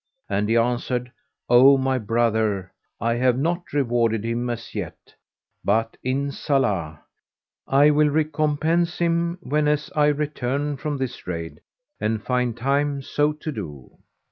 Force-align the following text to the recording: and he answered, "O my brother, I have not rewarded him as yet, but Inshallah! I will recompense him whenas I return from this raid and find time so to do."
and 0.27 0.49
he 0.49 0.57
answered, 0.57 1.11
"O 1.47 1.77
my 1.77 1.99
brother, 1.99 2.73
I 2.99 3.13
have 3.17 3.37
not 3.37 3.71
rewarded 3.71 4.25
him 4.25 4.49
as 4.49 4.73
yet, 4.73 5.13
but 5.63 5.95
Inshallah! 6.03 7.01
I 7.67 7.91
will 7.91 8.09
recompense 8.09 8.97
him 8.97 9.37
whenas 9.41 9.91
I 9.95 10.07
return 10.07 10.75
from 10.77 10.97
this 10.97 11.27
raid 11.27 11.61
and 11.99 12.23
find 12.23 12.57
time 12.57 13.03
so 13.03 13.31
to 13.31 13.51
do." 13.51 13.99